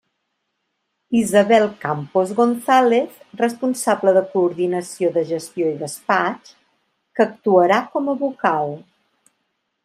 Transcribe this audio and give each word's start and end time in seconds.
Isabel 1.19 1.65
Campos 1.83 2.29
González, 2.39 3.11
responsable 3.43 4.13
de 4.17 4.23
Coordinació 4.31 5.11
de 5.19 5.25
Gestió 5.33 5.69
i 5.75 5.77
Despatx, 5.83 6.57
que 7.19 7.27
actuarà 7.29 7.79
com 7.93 8.11
a 8.15 8.19
vocal. 8.25 8.75